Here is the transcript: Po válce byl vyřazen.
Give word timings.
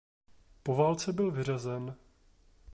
Po 0.63 0.75
válce 0.75 1.13
byl 1.13 1.31
vyřazen. 1.31 1.95